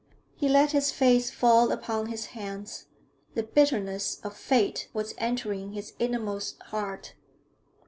[0.35, 2.87] He let his face fall upon his hands;
[3.35, 7.13] the bitterness of fate was entering his inmost heart.